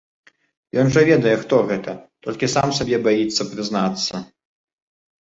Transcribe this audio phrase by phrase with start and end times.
[0.83, 1.95] Ён жа ведае хто гэта,
[2.25, 4.27] толькі сам сабе баіцца прызнацца.